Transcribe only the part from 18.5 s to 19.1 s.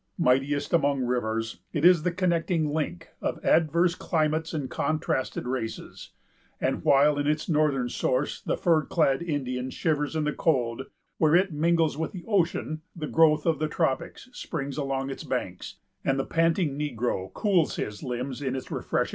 its refreshing waters.